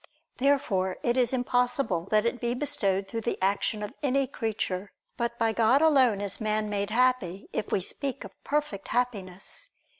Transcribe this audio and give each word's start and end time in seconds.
Therefore 0.37 0.97
it 1.03 1.15
is 1.15 1.31
impossible 1.31 2.07
that 2.09 2.25
it 2.25 2.41
be 2.41 2.55
bestowed 2.55 3.07
through 3.07 3.21
the 3.21 3.37
action 3.39 3.83
of 3.83 3.93
any 4.01 4.25
creature: 4.25 4.93
but 5.15 5.37
by 5.37 5.53
God 5.53 5.79
alone 5.79 6.21
is 6.21 6.41
man 6.41 6.71
made 6.71 6.89
happy, 6.89 7.47
if 7.53 7.71
we 7.71 7.81
speak 7.81 8.23
of 8.23 8.31
perfect 8.43 8.87
Happiness. 8.87 9.69